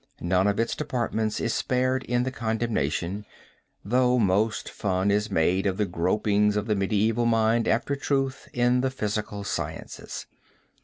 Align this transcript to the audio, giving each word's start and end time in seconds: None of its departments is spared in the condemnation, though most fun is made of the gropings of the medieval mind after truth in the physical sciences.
None 0.21 0.47
of 0.47 0.59
its 0.59 0.75
departments 0.75 1.39
is 1.39 1.53
spared 1.53 2.01
in 2.05 2.23
the 2.23 2.31
condemnation, 2.31 3.23
though 3.85 4.17
most 4.17 4.67
fun 4.67 5.11
is 5.11 5.29
made 5.29 5.67
of 5.67 5.77
the 5.77 5.85
gropings 5.85 6.55
of 6.55 6.65
the 6.65 6.73
medieval 6.75 7.27
mind 7.27 7.67
after 7.67 7.95
truth 7.95 8.49
in 8.51 8.81
the 8.81 8.89
physical 8.89 9.43
sciences. 9.43 10.25